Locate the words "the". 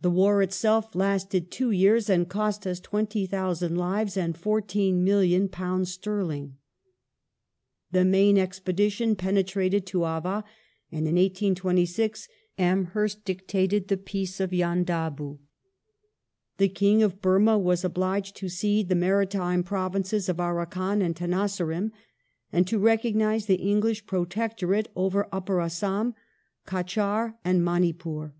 0.00-0.10, 7.92-8.06, 13.88-13.98, 16.56-16.68, 18.88-18.94, 23.44-23.56